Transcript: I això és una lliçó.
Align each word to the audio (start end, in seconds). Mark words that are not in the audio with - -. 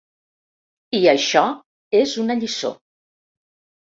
I 0.99 1.01
això 1.11 1.43
és 1.99 2.15
una 2.23 2.37
lliçó. 2.39 2.71